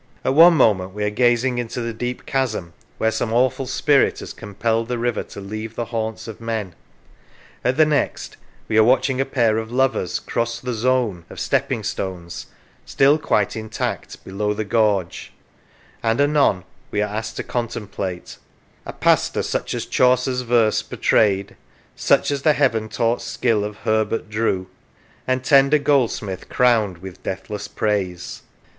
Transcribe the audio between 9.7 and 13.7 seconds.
lovers cross the" zone" of stepping stones (still quite